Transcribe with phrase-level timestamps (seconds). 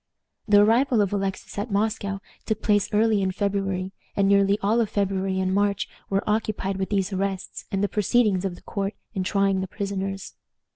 [0.47, 4.89] The arrival of Alexis at Moscow took place early in February, and nearly all of
[4.89, 9.23] February and March were occupied with these arrests and the proceedings of the court in
[9.23, 10.33] trying the prisoners.